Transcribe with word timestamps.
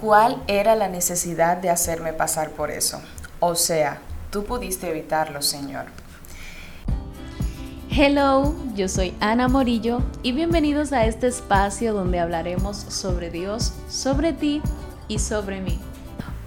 ¿Cuál 0.00 0.40
era 0.46 0.76
la 0.76 0.86
necesidad 0.86 1.56
de 1.56 1.70
hacerme 1.70 2.12
pasar 2.12 2.50
por 2.50 2.70
eso? 2.70 3.00
O 3.40 3.56
sea, 3.56 3.98
tú 4.30 4.44
pudiste 4.44 4.88
evitarlo, 4.88 5.42
Señor. 5.42 5.86
Hello, 7.90 8.54
yo 8.76 8.88
soy 8.88 9.12
Ana 9.18 9.48
Morillo 9.48 10.00
y 10.22 10.30
bienvenidos 10.30 10.92
a 10.92 11.04
este 11.06 11.26
espacio 11.26 11.94
donde 11.94 12.20
hablaremos 12.20 12.76
sobre 12.76 13.30
Dios, 13.30 13.72
sobre 13.88 14.32
ti 14.32 14.62
y 15.08 15.18
sobre 15.18 15.60
mí. 15.60 15.80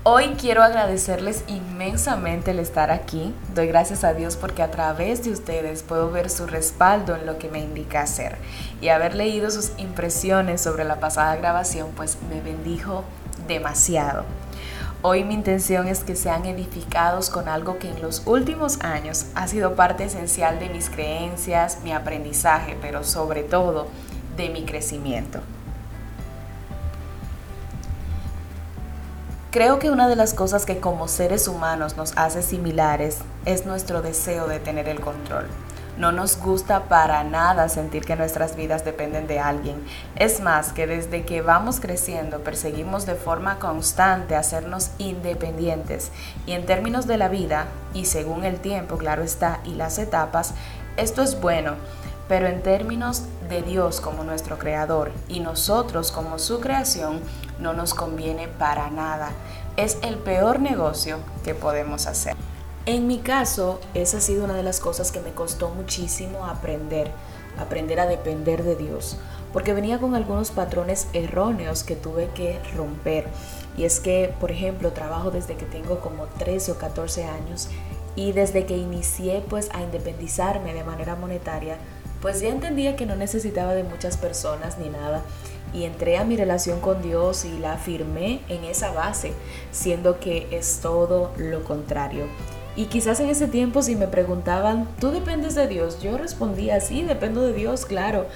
Hoy 0.04 0.36
quiero 0.40 0.64
agradecerles 0.64 1.44
inmensamente 1.48 2.52
el 2.52 2.60
estar 2.60 2.90
aquí. 2.90 3.36
Doy 3.54 3.68
gracias 3.68 4.06
a 4.06 4.14
Dios 4.14 4.38
porque 4.38 4.64
a 4.64 4.72
través 4.72 5.26
de 5.26 5.32
ustedes 5.32 5.84
puedo 5.84 6.10
ver 6.10 6.30
su 6.30 6.48
respaldo 6.48 7.16
en 7.18 7.26
lo 7.26 7.38
que 7.38 7.50
me 7.50 7.60
indica 7.60 8.02
hacer. 8.02 8.38
Y 8.80 8.88
haber 8.88 9.14
leído 9.14 9.52
sus 9.52 9.74
impresiones 9.78 10.62
sobre 10.62 10.86
la 10.86 11.02
pasada 11.02 11.36
grabación 11.36 11.90
pues 11.96 12.18
me 12.30 12.40
bendijo 12.42 13.04
demasiado. 13.48 14.26
Hoy 15.04 15.24
mi 15.24 15.34
intención 15.34 15.88
es 15.88 16.04
que 16.04 16.16
sean 16.16 16.46
edificados 16.46 17.32
con 17.32 17.50
algo 17.50 17.80
que 17.80 17.90
en 17.90 18.02
los 18.02 18.22
últimos 18.28 18.82
años 18.82 19.26
ha 19.34 19.48
sido 19.48 19.76
parte 19.76 20.04
esencial 20.04 20.60
de 20.60 20.70
mis 20.70 20.92
creencias, 20.92 21.80
mi 21.84 21.92
aprendizaje, 21.92 22.78
pero 22.80 23.04
sobre 23.04 23.42
todo 23.42 23.88
de 24.38 24.50
mi 24.50 24.64
crecimiento. 24.64 25.40
Creo 29.50 29.80
que 29.80 29.90
una 29.90 30.08
de 30.08 30.16
las 30.16 30.34
cosas 30.34 30.66
que 30.66 30.80
como 30.80 31.08
seres 31.08 31.48
humanos 31.48 31.98
nos 31.98 32.16
hace 32.16 32.42
similares 32.42 33.18
es 33.46 33.66
nuestro 33.66 34.02
deseo 34.02 34.48
de 34.48 34.60
tener 34.60 34.88
el 34.88 35.02
control. 35.02 35.48
No 36.02 36.12
nos 36.12 36.40
gusta 36.40 36.86
para 36.86 37.24
nada 37.24 37.70
sentir 37.70 38.06
que 38.06 38.16
nuestras 38.16 38.56
vidas 38.56 38.84
dependen 38.84 39.28
de 39.28 39.40
alguien. 39.40 39.86
Es 40.16 40.40
más, 40.40 40.74
que 40.74 40.88
desde 40.88 41.26
que 41.26 41.44
vamos 41.44 41.80
creciendo 41.80 42.40
perseguimos 42.40 43.06
de 43.06 43.14
forma 43.14 43.60
constante 43.60 44.36
hacernos 44.36 44.90
independientes. 44.98 46.12
Y 46.48 46.54
en 46.54 46.66
términos 46.66 47.06
de 47.06 47.18
la 47.18 47.30
vida, 47.30 47.68
y 47.94 48.06
según 48.06 48.46
el 48.46 48.60
tiempo, 48.60 48.98
claro 48.98 49.22
está, 49.22 49.60
y 49.64 49.76
las 49.76 50.00
etapas, 50.00 50.56
esto 50.98 51.22
es 51.22 51.40
bueno 51.40 51.76
pero 52.28 52.48
en 52.48 52.64
términos 52.64 53.24
de 53.50 53.62
Dios 53.62 54.00
como 54.00 54.24
nuestro 54.24 54.58
creador 54.58 55.12
y 55.28 55.42
nosotros 55.42 56.14
como 56.14 56.40
su 56.40 56.62
creación, 56.62 57.20
no 57.60 57.74
nos 57.74 57.94
conviene 57.94 58.48
para 58.48 58.90
nada. 58.90 59.32
Es 59.76 59.98
el 60.02 60.16
peor 60.16 60.62
negocio 60.62 61.18
que 61.44 61.56
podemos 61.56 62.08
hacer. 62.08 62.38
En 62.88 63.06
mi 63.06 63.20
caso, 63.20 63.80
esa 63.94 64.18
ha 64.18 64.22
sido 64.22 64.44
una 64.44 64.56
de 64.56 64.64
las 64.64 64.80
cosas 64.80 65.12
que 65.12 65.20
me 65.20 65.34
costó 65.34 65.70
muchísimo 65.70 66.48
aprender, 66.48 67.12
aprender 67.60 68.00
a 68.00 68.08
depender 68.08 68.64
de 68.64 68.76
Dios, 68.76 69.18
porque 69.54 69.76
venía 69.76 70.00
con 70.00 70.16
algunos 70.16 70.50
patrones 70.50 71.08
erróneos 71.14 71.84
que 71.84 71.96
tuve 71.96 72.30
que 72.34 72.60
romper. 72.76 73.28
Y 73.78 73.84
es 73.84 74.00
que, 74.00 74.34
por 74.40 74.50
ejemplo, 74.50 74.94
trabajo 74.94 75.30
desde 75.30 75.58
que 75.58 75.68
tengo 75.68 76.00
como 76.00 76.26
13 76.26 76.72
o 76.72 76.78
14 76.80 77.26
años 77.26 77.70
y 78.16 78.32
desde 78.32 78.66
que 78.66 78.78
inicié 78.78 79.44
pues 79.48 79.70
a 79.74 79.84
independizarme 79.84 80.74
de 80.74 80.84
manera 80.84 81.16
monetaria, 81.16 81.78
pues 82.20 82.42
ya 82.42 82.50
entendía 82.50 82.96
que 82.96 83.06
no 83.06 83.16
necesitaba 83.16 83.76
de 83.76 83.84
muchas 83.84 84.18
personas 84.18 84.80
ni 84.80 84.90
nada 84.90 85.22
y 85.72 85.84
entré 85.84 86.18
a 86.18 86.24
mi 86.24 86.36
relación 86.36 86.80
con 86.80 87.04
Dios 87.04 87.46
y 87.46 87.60
la 87.60 87.74
afirmé 87.74 88.42
en 88.50 88.64
esa 88.64 88.92
base, 88.92 89.34
siendo 89.72 90.20
que 90.20 90.48
es 90.50 90.80
todo 90.82 91.32
lo 91.38 91.64
contrario. 91.64 92.26
Y 92.76 92.86
quizás 92.86 93.20
en 93.20 93.30
ese 93.30 93.48
tiempo 93.48 93.82
si 93.82 93.96
me 93.96 94.08
preguntaban, 94.08 94.88
¿tú 95.00 95.12
dependes 95.12 95.56
de 95.56 95.68
Dios? 95.68 96.02
Yo 96.02 96.18
respondía, 96.18 96.80
sí, 96.80 97.04
dependo 97.04 97.42
de 97.42 97.54
Dios, 97.54 97.86
claro, 97.86 98.28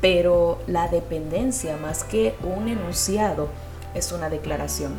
pero 0.00 0.58
la 0.66 0.88
dependencia 0.88 1.76
más 1.76 2.02
que 2.02 2.34
un 2.42 2.68
enunciado 2.68 3.48
es 3.94 4.10
una 4.12 4.30
declaración. 4.30 4.94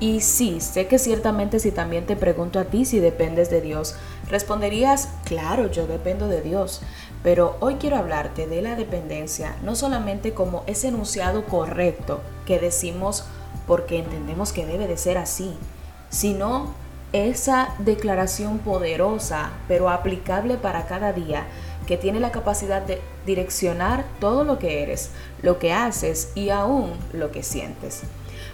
Y 0.00 0.20
sí, 0.20 0.60
sé 0.60 0.88
que 0.88 0.98
ciertamente 0.98 1.58
si 1.58 1.70
también 1.70 2.04
te 2.04 2.16
pregunto 2.16 2.58
a 2.58 2.64
ti 2.64 2.84
si 2.84 2.98
dependes 2.98 3.48
de 3.48 3.62
Dios, 3.62 3.94
responderías, 4.28 5.08
claro, 5.24 5.70
yo 5.70 5.86
dependo 5.86 6.28
de 6.28 6.42
Dios. 6.42 6.82
Pero 7.22 7.56
hoy 7.60 7.76
quiero 7.76 7.96
hablarte 7.96 8.46
de 8.46 8.60
la 8.60 8.76
dependencia, 8.76 9.56
no 9.62 9.74
solamente 9.74 10.32
como 10.34 10.64
ese 10.66 10.88
enunciado 10.88 11.46
correcto 11.46 12.20
que 12.44 12.58
decimos 12.58 13.24
porque 13.66 13.98
entendemos 13.98 14.52
que 14.52 14.66
debe 14.66 14.86
de 14.86 14.98
ser 14.98 15.16
así, 15.16 15.56
sino 16.10 16.74
esa 17.12 17.74
declaración 17.78 18.58
poderosa, 18.58 19.50
pero 19.68 19.88
aplicable 19.90 20.56
para 20.56 20.86
cada 20.86 21.12
día, 21.12 21.46
que 21.86 21.96
tiene 21.96 22.20
la 22.20 22.32
capacidad 22.32 22.82
de 22.82 23.00
direccionar 23.24 24.04
todo 24.20 24.44
lo 24.44 24.58
que 24.58 24.82
eres, 24.82 25.10
lo 25.42 25.58
que 25.58 25.72
haces 25.72 26.32
y 26.34 26.50
aún 26.50 26.92
lo 27.12 27.30
que 27.30 27.42
sientes. 27.42 28.02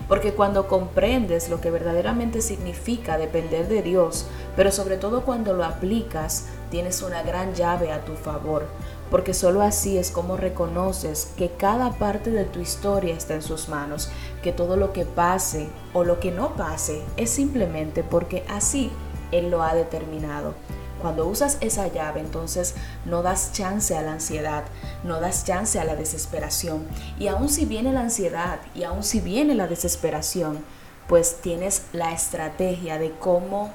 Porque 0.06 0.32
cuando 0.32 0.68
comprendes 0.68 1.48
lo 1.48 1.60
que 1.60 1.70
verdaderamente 1.70 2.42
significa 2.42 3.16
depender 3.16 3.68
de 3.68 3.82
Dios, 3.82 4.26
pero 4.56 4.70
sobre 4.70 4.96
todo 4.98 5.22
cuando 5.22 5.54
lo 5.54 5.64
aplicas, 5.64 6.46
tienes 6.72 7.03
una 7.03 7.22
gran 7.22 7.55
llave 7.55 7.93
a 7.93 8.03
tu 8.03 8.15
favor. 8.15 8.66
Porque 9.10 9.34
solo 9.34 9.60
así 9.60 9.99
es 9.99 10.10
como 10.10 10.38
reconoces 10.38 11.31
que 11.37 11.50
cada 11.50 11.91
parte 11.99 12.31
de 12.31 12.47
tu 12.47 12.60
historia 12.60 13.15
está 13.15 13.34
en 13.34 13.43
sus 13.43 13.69
manos, 13.69 14.10
que 14.43 14.53
todo 14.53 14.78
lo 14.78 14.94
que 14.94 15.05
pase 15.05 15.69
o 15.93 16.03
lo 16.03 16.19
que 16.19 16.31
no 16.31 16.56
pase 16.56 17.03
es 17.19 17.28
simplemente 17.28 18.03
porque 18.03 18.43
así 18.49 18.91
Él 19.32 19.50
lo 19.50 19.62
ha 19.62 19.75
determinado. 19.75 20.55
Cuando 21.03 21.27
usas 21.27 21.59
esa 21.61 21.88
llave, 21.88 22.21
entonces 22.21 22.75
no 23.05 23.22
das 23.22 23.53
chance 23.53 23.94
a 23.94 24.00
la 24.00 24.12
ansiedad, 24.12 24.65
no 25.05 25.21
das 25.21 25.44
chance 25.44 25.78
a 25.78 25.84
la 25.84 25.94
desesperación. 25.94 26.87
Y 27.19 27.27
aun 27.27 27.50
si 27.50 27.66
viene 27.66 27.93
la 27.93 28.00
ansiedad 28.00 28.61
y 28.75 28.84
aun 28.84 29.03
si 29.03 29.21
viene 29.21 29.55
la 29.55 29.66
desesperación, 29.66 30.65
pues 31.06 31.37
tienes 31.43 31.82
la 31.93 32.12
estrategia 32.12 32.99
de 32.99 33.11
cómo 33.11 33.72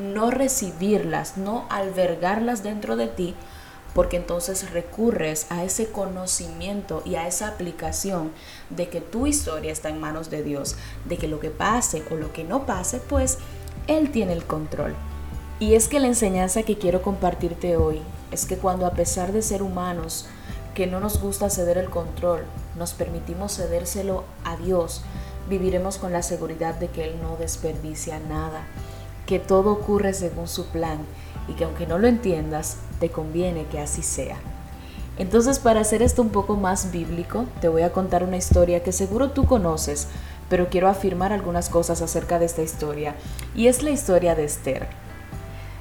no 0.00 0.30
recibirlas, 0.30 1.36
no 1.36 1.66
albergarlas 1.70 2.62
dentro 2.62 2.96
de 2.96 3.06
ti, 3.06 3.34
porque 3.94 4.16
entonces 4.16 4.70
recurres 4.70 5.46
a 5.50 5.64
ese 5.64 5.90
conocimiento 5.90 7.02
y 7.04 7.16
a 7.16 7.26
esa 7.26 7.48
aplicación 7.48 8.32
de 8.70 8.88
que 8.88 9.00
tu 9.00 9.26
historia 9.26 9.72
está 9.72 9.88
en 9.88 10.00
manos 10.00 10.30
de 10.30 10.42
Dios, 10.42 10.76
de 11.06 11.16
que 11.16 11.28
lo 11.28 11.40
que 11.40 11.50
pase 11.50 12.02
o 12.10 12.16
lo 12.16 12.32
que 12.32 12.44
no 12.44 12.66
pase, 12.66 12.98
pues 13.00 13.38
Él 13.86 14.10
tiene 14.10 14.32
el 14.32 14.44
control. 14.44 14.94
Y 15.58 15.74
es 15.74 15.88
que 15.88 16.00
la 16.00 16.06
enseñanza 16.06 16.62
que 16.62 16.78
quiero 16.78 17.02
compartirte 17.02 17.76
hoy 17.76 18.00
es 18.30 18.46
que 18.46 18.56
cuando 18.56 18.86
a 18.86 18.92
pesar 18.92 19.32
de 19.32 19.42
ser 19.42 19.62
humanos, 19.62 20.26
que 20.74 20.86
no 20.86 21.00
nos 21.00 21.20
gusta 21.20 21.50
ceder 21.50 21.76
el 21.76 21.90
control, 21.90 22.44
nos 22.78 22.92
permitimos 22.92 23.56
cedérselo 23.56 24.24
a 24.44 24.56
Dios, 24.56 25.02
viviremos 25.48 25.98
con 25.98 26.12
la 26.12 26.22
seguridad 26.22 26.76
de 26.76 26.88
que 26.88 27.04
Él 27.04 27.20
no 27.20 27.36
desperdicia 27.36 28.20
nada, 28.20 28.62
que 29.30 29.38
todo 29.38 29.70
ocurre 29.70 30.12
según 30.12 30.48
su 30.48 30.66
plan 30.66 30.98
y 31.46 31.52
que 31.52 31.62
aunque 31.62 31.86
no 31.86 32.00
lo 32.00 32.08
entiendas, 32.08 32.78
te 32.98 33.10
conviene 33.10 33.64
que 33.66 33.78
así 33.78 34.02
sea. 34.02 34.36
Entonces, 35.18 35.60
para 35.60 35.82
hacer 35.82 36.02
esto 36.02 36.20
un 36.20 36.30
poco 36.30 36.56
más 36.56 36.90
bíblico, 36.90 37.44
te 37.60 37.68
voy 37.68 37.82
a 37.82 37.92
contar 37.92 38.24
una 38.24 38.36
historia 38.36 38.82
que 38.82 38.90
seguro 38.90 39.30
tú 39.30 39.46
conoces, 39.46 40.08
pero 40.48 40.68
quiero 40.68 40.88
afirmar 40.88 41.32
algunas 41.32 41.68
cosas 41.68 42.02
acerca 42.02 42.40
de 42.40 42.46
esta 42.46 42.62
historia, 42.62 43.14
y 43.54 43.68
es 43.68 43.84
la 43.84 43.90
historia 43.90 44.34
de 44.34 44.42
Esther. 44.42 44.88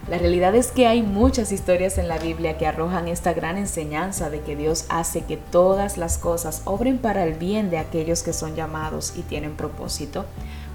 La 0.07 0.19
realidad 0.19 0.53
es 0.53 0.71
que 0.71 0.85
hay 0.85 1.01
muchas 1.01 1.51
historias 1.51 1.97
en 1.97 2.07
la 2.07 2.19
Biblia 2.19 2.55
que 2.55 2.67
arrojan 2.67 3.07
esta 3.07 3.33
gran 3.33 3.57
enseñanza 3.57 4.29
de 4.29 4.41
que 4.41 4.55
Dios 4.55 4.85
hace 4.89 5.21
que 5.21 5.37
todas 5.37 5.97
las 5.97 6.19
cosas 6.19 6.61
obren 6.65 6.99
para 6.99 7.23
el 7.23 7.33
bien 7.33 7.71
de 7.71 7.79
aquellos 7.79 8.21
que 8.21 8.33
son 8.33 8.55
llamados 8.55 9.13
y 9.15 9.23
tienen 9.23 9.55
propósito. 9.55 10.25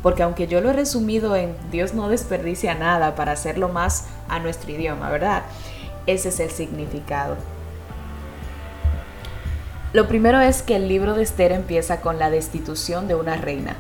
Porque 0.05 0.23
aunque 0.23 0.47
yo 0.47 0.61
lo 0.61 0.69
he 0.69 0.75
resumido 0.75 1.35
en 1.35 1.57
Dios 1.71 1.95
no 1.95 2.11
desperdicia 2.11 2.75
nada 2.75 3.15
para 3.17 3.33
hacerlo 3.33 3.71
más 3.71 4.05
a 4.29 4.39
nuestro 4.39 4.71
idioma, 4.71 5.09
¿verdad? 5.09 5.45
Ese 6.07 6.29
es 6.29 6.41
el 6.41 6.51
significado. 6.51 7.37
Lo 9.95 10.07
primero 10.07 10.41
es 10.41 10.61
que 10.61 10.77
el 10.77 10.89
libro 10.89 11.15
de 11.15 11.23
Esther 11.23 11.53
empieza 11.53 12.03
con 12.03 12.19
la 12.19 12.29
destitución 12.29 13.09
de 13.09 13.15
una 13.15 13.37
reina. 13.37 13.77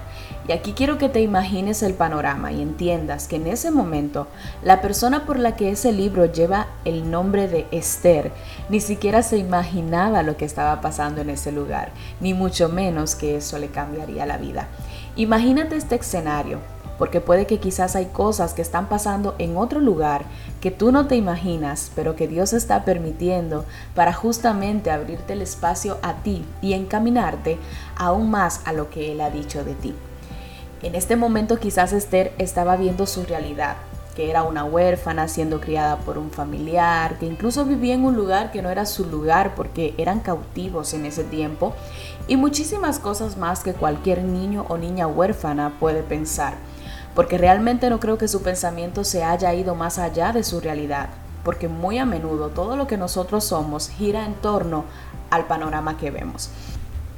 Y 0.49 0.53
aquí 0.53 0.73
quiero 0.73 0.97
que 0.97 1.11
te 1.11 1.21
imagines 1.21 1.82
el 1.82 1.93
panorama 1.93 2.53
y 2.53 2.62
entiendas 2.62 3.29
que 3.29 3.37
en 3.37 3.47
ese 3.47 3.70
momento 3.70 4.27
la 4.62 4.81
persona 4.81 5.27
por 5.27 5.38
la 5.38 5.56
que 5.56 5.73
ese 5.73 5.93
libro 5.93 6.25
lleva 6.25 6.69
el 6.87 7.11
nombre 7.11 7.49
de 7.49 7.67
Esther 7.70 8.32
ni 8.70 8.81
siquiera 8.81 9.23
se 9.23 9.37
imaginaba 9.37 10.23
lo 10.23 10.38
que 10.38 10.47
estaba 10.47 10.81
pasando 10.81 11.20
en 11.20 11.29
ese 11.29 11.53
lugar, 11.53 11.91
ni 12.20 12.32
mucho 12.32 12.70
menos 12.70 13.15
que 13.15 13.37
eso 13.37 13.59
le 13.59 13.69
cambiaría 13.69 14.25
la 14.25 14.38
vida. 14.38 14.69
Imagínate 15.17 15.77
este 15.77 15.95
escenario, 15.95 16.59
porque 16.99 17.21
puede 17.21 17.47
que 17.47 17.59
quizás 17.61 17.95
hay 17.95 18.07
cosas 18.07 18.53
que 18.53 18.63
están 18.63 18.89
pasando 18.89 19.37
en 19.39 19.57
otro 19.57 19.79
lugar 19.79 20.25
que 20.61 20.73
tú 20.73 20.91
no 20.91 21.07
te 21.07 21.15
imaginas, 21.15 21.93
pero 21.95 22.17
que 22.17 22.27
Dios 22.27 22.53
está 22.53 22.85
permitiendo 22.85 23.65
para 23.95 24.13
justamente 24.13 24.91
abrirte 24.91 25.35
el 25.35 25.43
espacio 25.43 25.99
a 26.03 26.15
ti 26.15 26.45
y 26.61 26.73
encaminarte 26.73 27.59
aún 27.95 28.29
más 28.29 28.63
a 28.65 28.73
lo 28.73 28.91
que 28.91 29.13
Él 29.13 29.21
ha 29.21 29.31
dicho 29.31 29.63
de 29.63 29.75
ti. 29.75 29.95
En 30.83 30.97
este 30.97 31.15
momento 31.15 31.61
quizás 31.61 31.93
Esther 31.93 32.33
estaba 32.39 32.77
viendo 32.77 33.07
su 33.07 33.25
realidad, 33.25 33.77
que 34.15 34.31
era 34.31 34.43
una 34.43 34.65
huérfana 34.65 35.29
siendo 35.29 35.61
criada 35.61 35.99
por 35.99 36.19
un 36.19 36.31
familiar, 36.31 37.19
que 37.19 37.27
incluso 37.27 37.65
vivía 37.65 37.95
en 37.95 38.05
un 38.05 38.17
lugar 38.17 38.53
que 38.53 38.63
no 38.63 38.71
era 38.71 38.87
su 38.87 39.05
lugar 39.05 39.55
porque 39.55 39.95
eran 39.99 40.21
cautivos 40.21 40.95
en 40.95 41.05
ese 41.07 41.25
tiempo, 41.25 41.75
y 42.29 42.37
muchísimas 42.37 42.99
cosas 42.99 43.37
más 43.37 43.63
que 43.63 43.73
cualquier 43.73 44.23
niño 44.23 44.67
o 44.69 44.79
niña 44.79 45.07
huérfana 45.07 45.75
puede 45.81 46.03
pensar, 46.03 46.55
porque 47.15 47.39
realmente 47.39 47.91
no 47.91 48.01
creo 48.01 48.19
que 48.19 48.29
su 48.29 48.43
pensamiento 48.43 49.05
se 49.05 49.25
haya 49.25 49.53
ido 49.55 49.75
más 49.75 49.99
allá 49.99 50.33
de 50.33 50.45
su 50.45 50.61
realidad, 50.61 51.09
porque 51.43 51.69
muy 51.69 51.99
a 51.99 52.07
menudo 52.07 52.49
todo 52.49 52.77
lo 52.77 52.87
que 52.87 52.97
nosotros 52.97 53.45
somos 53.45 53.89
gira 53.89 54.25
en 54.25 54.35
torno 54.35 54.85
al 55.31 55.47
panorama 55.47 55.97
que 55.97 56.11
vemos. 56.11 56.51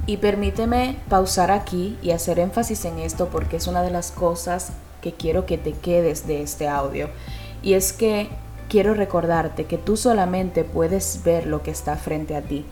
Y 0.07 0.17
permíteme 0.17 0.97
pausar 1.09 1.51
aquí 1.51 1.97
y 2.01 2.11
hacer 2.11 2.39
énfasis 2.39 2.85
en 2.85 2.97
esto 2.97 3.27
porque 3.27 3.57
es 3.57 3.67
una 3.67 3.81
de 3.81 3.91
las 3.91 4.11
cosas 4.11 4.69
que 5.01 5.11
quiero 5.11 5.45
que 5.45 5.57
te 5.57 5.73
quedes 5.73 6.25
de 6.25 6.41
este 6.41 6.69
audio. 6.69 7.09
Y 7.61 7.73
es 7.73 7.91
que 7.91 8.29
quiero 8.69 8.93
recordarte 8.93 9.65
que 9.65 9.77
tú 9.77 9.97
solamente 9.97 10.63
puedes 10.63 11.23
ver 11.25 11.45
lo 11.45 11.61
que 11.61 11.71
está 11.71 11.97
frente 11.97 12.37
a 12.37 12.41
ti, 12.41 12.65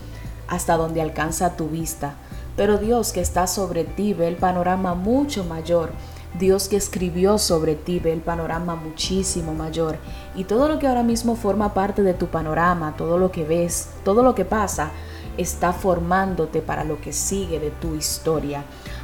hasta 0.47 0.77
donde 0.77 1.01
alcanza 1.01 1.57
tu 1.57 1.67
vista. 1.67 2.15
Pero 2.55 2.77
Dios 2.77 3.11
que 3.11 3.19
está 3.19 3.47
sobre 3.47 3.83
ti 3.83 4.13
ve 4.13 4.29
el 4.29 4.37
panorama 4.37 4.95
mucho 4.95 5.43
mayor. 5.43 5.91
Dios 6.39 6.69
que 6.69 6.77
escribió 6.77 7.37
sobre 7.37 7.75
ti 7.75 7.99
ve 7.99 8.13
el 8.13 8.21
panorama 8.21 8.75
muchísimo 8.75 9.53
mayor. 9.53 9.97
Y 10.35 10.45
todo 10.45 10.69
lo 10.69 10.79
que 10.79 10.87
ahora 10.87 11.03
mismo 11.03 11.35
forma 11.35 11.73
parte 11.73 12.01
de 12.01 12.13
tu 12.13 12.27
panorama, 12.27 12.95
todo 12.97 13.17
lo 13.17 13.29
que 13.29 13.43
ves, 13.43 13.89
todo 14.05 14.23
lo 14.23 14.35
que 14.35 14.45
pasa, 14.45 14.91
está 15.37 15.73
formándote 15.73 16.61
para 16.61 16.83
lo 16.83 16.99
que 17.01 17.13
sigue 17.13 17.59
de 17.59 17.71
tu 17.71 17.95
historia. 17.95 18.63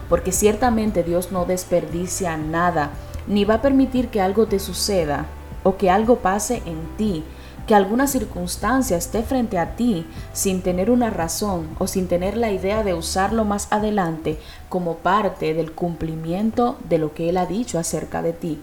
Porque 0.10 0.32
ciertamente 0.32 1.04
Dios 1.04 1.32
no 1.32 1.46
desperdicia 1.46 2.38
nada 2.38 2.92
ni 3.28 3.46
va 3.46 3.56
a 3.56 3.62
permitir 3.62 4.10
que 4.10 4.22
algo 4.22 4.48
te 4.48 4.60
suceda 4.60 5.26
o 5.64 5.78
que 5.78 5.90
algo 5.90 6.18
pase 6.18 6.62
en 6.66 6.98
ti, 6.98 7.24
que 7.68 7.76
alguna 7.76 8.08
circunstancia 8.08 8.98
esté 8.98 9.24
frente 9.24 9.60
a 9.60 9.76
ti 9.76 10.06
sin 10.34 10.62
tener 10.62 10.90
una 10.90 11.10
razón 11.10 11.70
o 11.80 11.88
sin 11.88 12.08
tener 12.08 12.36
la 12.36 12.52
idea 12.52 12.84
de 12.84 12.94
usarlo 12.94 13.46
más 13.46 13.68
adelante 13.72 14.40
como 14.70 14.98
parte 14.98 15.54
del 15.54 15.72
cumplimiento 15.72 16.78
de 16.90 16.98
lo 16.98 17.14
que 17.14 17.30
Él 17.30 17.38
ha 17.38 17.46
dicho 17.46 17.78
acerca 17.78 18.22
de 18.22 18.34
ti. 18.34 18.62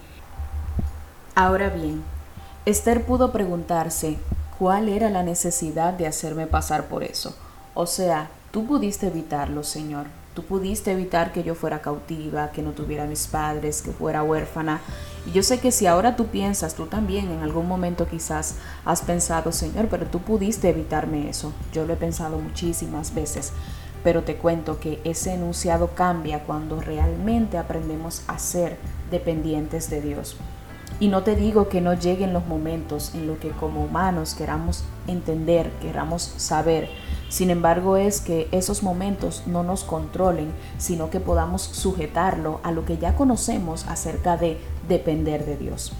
Ahora 1.35 1.69
bien, 1.69 2.03
Esther 2.67 3.06
pudo 3.06 3.31
preguntarse 3.31 4.19
cuál 4.59 4.88
era 4.88 5.09
la 5.09 5.23
necesidad 5.23 5.93
de 5.94 6.06
hacerme 6.06 6.47
pasar 6.47 6.88
por 6.88 7.05
eso. 7.05 7.35
O 7.81 7.87
sea, 7.87 8.29
tú 8.51 8.67
pudiste 8.67 9.07
evitarlo, 9.07 9.63
Señor, 9.63 10.07
Tú 10.39 10.45
pudiste 10.45 10.93
evitar 10.93 11.33
que 11.33 11.43
yo 11.43 11.57
fuera 11.57 11.81
cautiva, 11.81 12.53
que 12.53 12.63
no 12.63 12.71
tuviera 12.71 13.07
mis 13.07 13.27
padres, 13.27 13.83
que 13.83 13.91
fuera 13.91 14.23
huérfana. 14.23 14.81
Y 15.27 15.33
yo 15.33 15.43
sé 15.43 15.59
que 15.59 15.73
si 15.73 15.89
ahora 15.89 16.15
tú 16.15 16.27
piensas, 16.27 16.77
tú 16.77 16.87
también 16.87 17.29
en 17.33 17.43
algún 17.43 17.67
momento 17.67 18.07
quizás 18.07 18.55
has 18.85 19.03
pensado, 19.03 19.51
Señor, 19.51 19.89
pero 19.91 20.07
tú 20.07 20.21
pudiste 20.21 20.69
evitarme 20.69 21.29
eso. 21.29 21.53
Yo 21.73 21.87
lo 21.87 21.95
he 21.95 21.97
pensado 21.97 22.39
muchísimas 22.39 23.17
veces. 23.17 23.53
Pero 24.05 24.23
te 24.23 24.37
cuento 24.37 24.79
que 24.79 25.01
ese 25.03 25.35
enunciado 25.35 25.97
cambia 25.97 26.45
cuando 26.45 26.81
realmente 26.81 27.59
aprendemos 27.59 28.23
a 28.29 28.39
ser 28.39 28.77
dependientes 29.11 29.91
de 29.91 30.03
Dios. 30.03 30.37
Y 31.01 31.09
no 31.09 31.25
te 31.25 31.35
digo 31.35 31.69
que 31.69 31.81
no 31.81 31.95
lleguen 31.95 32.33
los 32.33 32.47
momentos 32.47 33.13
en 33.15 33.27
los 33.27 33.39
que 33.39 33.51
como 33.51 33.85
humanos 33.85 34.35
queramos 34.35 34.85
entender, 35.09 35.71
queramos 35.81 36.23
saber, 36.37 36.89
sin 37.29 37.51
embargo, 37.51 37.97
es 37.97 38.21
que 38.21 38.49
esos 38.53 38.83
momentos 38.83 39.43
no 39.47 39.63
nos 39.63 39.85
controlen, 39.85 40.51
sino 40.79 41.11
que 41.11 41.21
podamos 41.21 41.63
sujetarlo 41.63 42.61
a 42.63 42.73
lo 42.73 42.85
que 42.85 42.97
ya 42.97 43.17
conocemos 43.17 43.87
acerca 43.87 44.37
de 44.37 44.59
depender 44.89 45.45
de 45.45 45.57
Dios. 45.57 45.93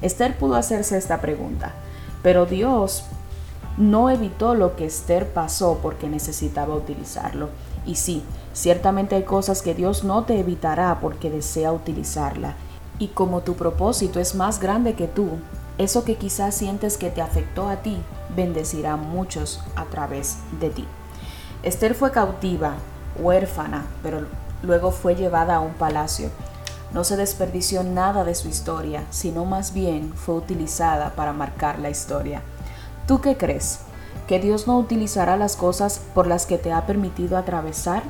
Esther 0.00 0.38
pudo 0.38 0.54
hacerse 0.54 0.96
esta 0.96 1.20
pregunta, 1.20 1.74
pero 2.22 2.46
Dios 2.46 3.04
no 3.76 4.10
evitó 4.10 4.54
lo 4.54 4.76
que 4.76 4.86
Esther 4.86 5.32
pasó 5.32 5.78
porque 5.82 6.08
necesitaba 6.08 6.74
utilizarlo. 6.74 7.48
Y 7.84 7.96
sí, 7.96 8.22
ciertamente 8.52 9.16
hay 9.16 9.24
cosas 9.24 9.62
que 9.62 9.74
Dios 9.74 10.04
no 10.04 10.24
te 10.24 10.38
evitará 10.38 10.98
porque 11.00 11.30
desea 11.30 11.72
utilizarla. 11.72 12.54
Y 12.98 13.08
como 13.08 13.42
tu 13.42 13.54
propósito 13.54 14.20
es 14.20 14.34
más 14.34 14.60
grande 14.60 14.94
que 14.94 15.08
tú, 15.08 15.28
eso 15.78 16.04
que 16.04 16.16
quizás 16.16 16.54
sientes 16.54 16.96
que 16.96 17.10
te 17.10 17.20
afectó 17.20 17.68
a 17.68 17.76
ti, 17.76 17.98
bendecirá 18.34 18.94
a 18.94 18.96
muchos 18.96 19.60
a 19.76 19.84
través 19.84 20.38
de 20.60 20.70
ti. 20.70 20.86
Esther 21.62 21.94
fue 21.94 22.12
cautiva, 22.12 22.74
huérfana, 23.18 23.86
pero 24.02 24.26
luego 24.62 24.90
fue 24.90 25.14
llevada 25.14 25.56
a 25.56 25.60
un 25.60 25.74
palacio. 25.74 26.30
No 26.92 27.04
se 27.04 27.16
desperdició 27.16 27.82
nada 27.82 28.24
de 28.24 28.34
su 28.34 28.48
historia, 28.48 29.04
sino 29.10 29.44
más 29.44 29.74
bien 29.74 30.12
fue 30.14 30.36
utilizada 30.36 31.10
para 31.14 31.32
marcar 31.32 31.78
la 31.78 31.90
historia. 31.90 32.42
¿Tú 33.06 33.20
qué 33.20 33.36
crees? 33.36 33.80
¿Que 34.26 34.40
Dios 34.40 34.66
no 34.66 34.78
utilizará 34.78 35.36
las 35.36 35.56
cosas 35.56 36.00
por 36.14 36.26
las 36.26 36.46
que 36.46 36.58
te 36.58 36.72
ha 36.72 36.86
permitido 36.86 37.36
atravesar? 37.36 38.02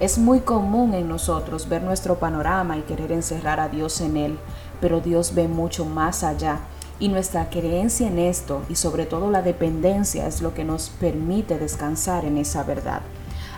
Es 0.00 0.16
muy 0.16 0.40
común 0.40 0.94
en 0.94 1.08
nosotros 1.08 1.68
ver 1.68 1.82
nuestro 1.82 2.20
panorama 2.20 2.76
y 2.76 2.82
querer 2.82 3.10
encerrar 3.10 3.58
a 3.58 3.68
Dios 3.68 4.00
en 4.00 4.16
él, 4.16 4.38
pero 4.80 5.00
Dios 5.00 5.34
ve 5.34 5.48
mucho 5.48 5.84
más 5.84 6.24
allá. 6.24 6.60
Y 7.00 7.08
nuestra 7.08 7.48
creencia 7.48 8.08
en 8.08 8.18
esto 8.18 8.62
y 8.68 8.74
sobre 8.74 9.06
todo 9.06 9.30
la 9.30 9.42
dependencia 9.42 10.26
es 10.26 10.42
lo 10.42 10.54
que 10.54 10.64
nos 10.64 10.90
permite 10.90 11.58
descansar 11.58 12.24
en 12.24 12.38
esa 12.38 12.64
verdad. 12.64 13.02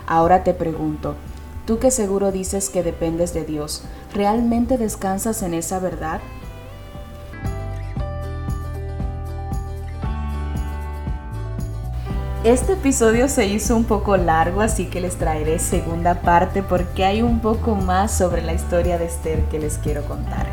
Ahora 0.05 0.43
te 0.43 0.53
pregunto, 0.53 1.15
tú 1.65 1.79
que 1.79 1.89
seguro 1.89 2.31
dices 2.31 2.69
que 2.69 2.83
dependes 2.83 3.33
de 3.33 3.43
Dios, 3.43 3.83
¿realmente 4.13 4.77
descansas 4.77 5.41
en 5.41 5.53
esa 5.53 5.79
verdad? 5.79 6.21
Este 12.43 12.73
episodio 12.73 13.29
se 13.29 13.45
hizo 13.45 13.75
un 13.75 13.83
poco 13.83 14.17
largo, 14.17 14.61
así 14.61 14.85
que 14.85 14.99
les 14.99 15.15
traeré 15.15 15.59
segunda 15.59 16.21
parte 16.21 16.63
porque 16.63 17.05
hay 17.05 17.21
un 17.21 17.39
poco 17.39 17.75
más 17.75 18.17
sobre 18.17 18.41
la 18.41 18.53
historia 18.53 18.97
de 18.97 19.05
Esther 19.05 19.43
que 19.45 19.59
les 19.59 19.77
quiero 19.77 20.03
contar. 20.05 20.47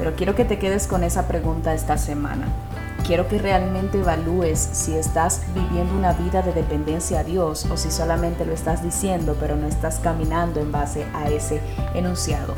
Pero 0.00 0.16
quiero 0.16 0.34
que 0.34 0.46
te 0.46 0.58
quedes 0.58 0.86
con 0.86 1.04
esa 1.04 1.28
pregunta 1.28 1.74
esta 1.74 1.98
semana. 1.98 2.46
Quiero 3.06 3.28
que 3.28 3.38
realmente 3.38 3.98
evalúes 3.98 4.58
si 4.58 4.96
estás 4.96 5.42
viviendo 5.54 5.94
una 5.94 6.14
vida 6.14 6.40
de 6.40 6.54
dependencia 6.54 7.20
a 7.20 7.24
Dios 7.24 7.66
o 7.66 7.76
si 7.76 7.90
solamente 7.90 8.46
lo 8.46 8.54
estás 8.54 8.82
diciendo 8.82 9.36
pero 9.38 9.56
no 9.56 9.66
estás 9.66 9.98
caminando 9.98 10.58
en 10.58 10.72
base 10.72 11.04
a 11.12 11.28
ese 11.28 11.60
enunciado. 11.92 12.54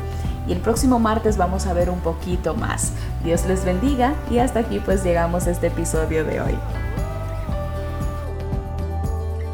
Y 0.47 0.53
el 0.53 0.59
próximo 0.59 0.99
martes 0.99 1.35
vamos 1.35 1.67
a 1.67 1.73
ver 1.73 1.89
un 1.89 1.99
poquito 1.99 2.55
más. 2.55 2.93
Dios 3.25 3.45
les 3.45 3.65
bendiga 3.65 4.13
y 4.31 4.37
hasta 4.37 4.61
aquí 4.61 4.79
pues 4.79 5.03
llegamos 5.03 5.45
a 5.45 5.51
este 5.51 5.67
episodio 5.67 6.23
de 6.23 6.39
hoy. 6.39 6.57